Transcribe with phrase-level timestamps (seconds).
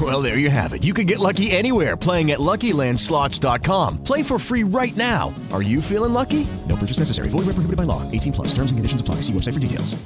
[0.00, 0.84] Well, there you have it.
[0.84, 4.04] You can get lucky anywhere playing at LuckyLandSlots.com.
[4.04, 5.34] Play for free right now.
[5.50, 6.46] Are you feeling lucky?
[6.68, 7.30] No purchase necessary.
[7.30, 8.02] Void where prohibited by law.
[8.12, 8.48] 18 plus.
[8.48, 9.16] Terms and conditions apply.
[9.22, 9.96] See website for details.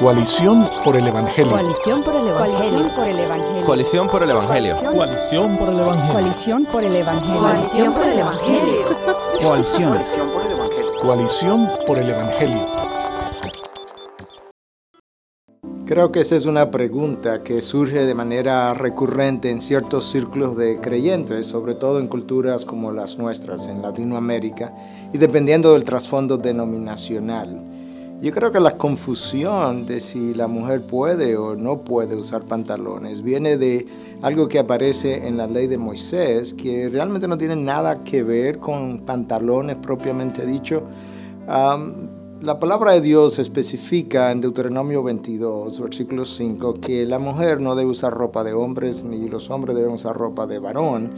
[0.00, 1.52] Coalición por el Evangelio.
[1.52, 2.92] Coalición por el Evangelio.
[3.64, 4.90] Coalición por el Evangelio.
[4.90, 6.12] Coalición por el Evangelio.
[6.12, 7.40] Coalición por el Evangelio.
[7.40, 8.82] Coalición por el Evangelio.
[9.40, 10.04] Coalición.
[11.00, 12.81] Coalición por el Evangelio.
[15.92, 20.78] Creo que esa es una pregunta que surge de manera recurrente en ciertos círculos de
[20.78, 24.74] creyentes, sobre todo en culturas como las nuestras, en Latinoamérica,
[25.12, 27.62] y dependiendo del trasfondo denominacional.
[28.22, 33.20] Yo creo que la confusión de si la mujer puede o no puede usar pantalones
[33.20, 33.86] viene de
[34.22, 38.56] algo que aparece en la ley de Moisés, que realmente no tiene nada que ver
[38.60, 40.84] con pantalones propiamente dicho.
[42.42, 47.92] La palabra de Dios especifica en Deuteronomio 22, versículo 5, que la mujer no debe
[47.92, 51.12] usar ropa de hombres ni los hombres deben usar ropa de varón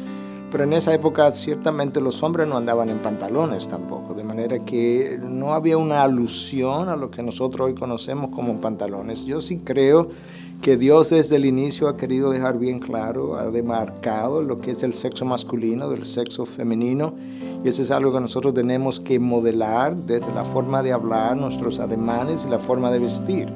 [0.55, 5.19] pero en esa época ciertamente los hombres no andaban en pantalones tampoco, de manera que
[5.21, 9.25] no había una alusión a lo que nosotros hoy conocemos como pantalones.
[9.25, 10.11] Yo sí creo
[10.63, 14.85] que Dios desde el inicio ha querido dejar bien claro, ha demarcado lo que es
[14.85, 17.15] el sexo masculino del sexo femenino,
[17.65, 21.81] y eso es algo que nosotros tenemos que modelar desde la forma de hablar, nuestros
[21.81, 23.49] ademanes y la forma de vestir.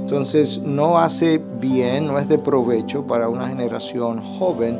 [0.00, 4.78] Entonces no hace bien, no es de provecho para una generación joven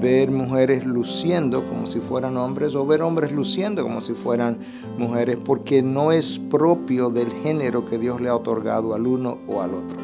[0.00, 4.58] ver mujeres luciendo como si fueran hombres o ver hombres luciendo como si fueran
[4.98, 9.60] mujeres, porque no es propio del género que Dios le ha otorgado al uno o
[9.60, 9.96] al otro.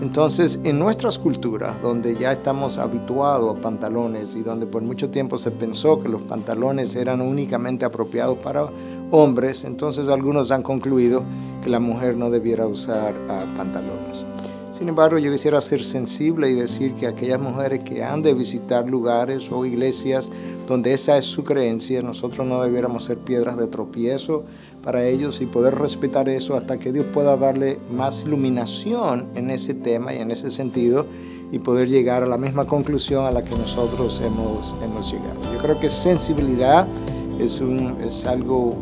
[0.00, 5.38] Entonces, en nuestras culturas, donde ya estamos habituados a pantalones y donde por mucho tiempo
[5.38, 8.68] se pensó que los pantalones eran únicamente apropiados para
[9.10, 11.22] hombres, entonces algunos han concluido
[11.62, 14.24] que la mujer no debiera usar ah, pantalones.
[14.72, 18.88] Sin embargo, yo quisiera ser sensible y decir que aquellas mujeres que han de visitar
[18.88, 20.28] lugares o iglesias
[20.66, 24.44] donde esa es su creencia, nosotros no debiéramos ser piedras de tropiezo
[24.82, 29.74] para ellos y poder respetar eso hasta que Dios pueda darle más iluminación en ese
[29.74, 31.06] tema y en ese sentido
[31.52, 35.40] y poder llegar a la misma conclusión a la que nosotros hemos, hemos llegado.
[35.52, 36.86] Yo creo que sensibilidad
[37.38, 38.76] es, un, es algo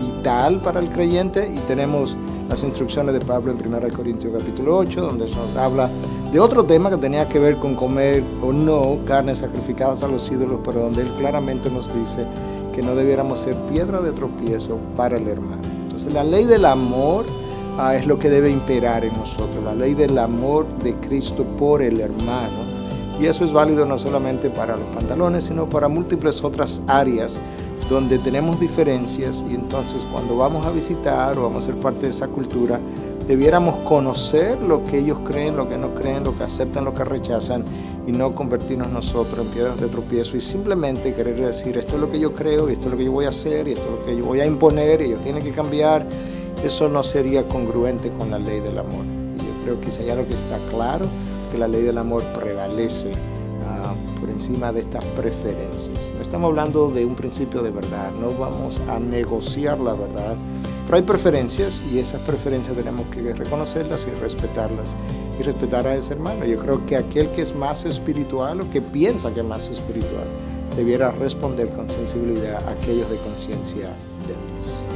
[0.00, 2.16] vital para el creyente y tenemos
[2.48, 5.90] las instrucciones de Pablo en 1 Corintios capítulo 8, donde nos habla
[6.32, 10.30] de otro tema que tenía que ver con comer o no carnes sacrificadas a los
[10.30, 12.26] ídolos, pero donde él claramente nos dice
[12.72, 15.62] que no debiéramos ser piedra de tropiezo para el hermano.
[15.84, 17.24] Entonces la ley del amor
[17.78, 21.82] ah, es lo que debe imperar en nosotros, la ley del amor de Cristo por
[21.82, 22.76] el hermano.
[23.18, 27.40] Y eso es válido no solamente para los pantalones, sino para múltiples otras áreas
[27.88, 32.10] donde tenemos diferencias y entonces cuando vamos a visitar o vamos a ser parte de
[32.10, 32.80] esa cultura,
[33.26, 37.04] debiéramos conocer lo que ellos creen, lo que no creen, lo que aceptan, lo que
[37.04, 37.64] rechazan
[38.06, 42.10] y no convertirnos nosotros en piedras de tropiezo y simplemente querer decir esto es lo
[42.10, 44.00] que yo creo y esto es lo que yo voy a hacer y esto es
[44.00, 46.06] lo que yo voy a imponer y ellos tienen que cambiar.
[46.64, 49.04] Eso no sería congruente con la ley del amor.
[49.36, 51.06] Y yo creo que es allá lo que está claro,
[51.50, 53.12] que la ley del amor prevalece
[54.20, 56.12] por encima de estas preferencias.
[56.20, 60.36] Estamos hablando de un principio de verdad, no vamos a negociar la verdad,
[60.86, 64.94] pero hay preferencias y esas preferencias tenemos que reconocerlas y respetarlas
[65.38, 66.44] y respetar a ese hermano.
[66.44, 70.26] Yo creo que aquel que es más espiritual o que piensa que es más espiritual
[70.76, 73.90] debiera responder con sensibilidad a aquellos de conciencia
[74.26, 74.95] débiles.